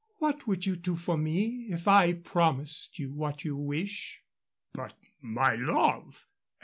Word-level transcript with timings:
"What 0.17 0.47
would 0.47 0.65
you 0.65 0.75
do 0.77 0.95
for 0.95 1.15
me 1.15 1.67
if 1.69 1.87
I 1.87 2.13
promised 2.13 2.97
you 2.97 3.11
what 3.13 3.45
you 3.45 3.55
wish?" 3.55 4.23
"By 4.73 4.89
my 5.21 5.53
love! 5.53 6.25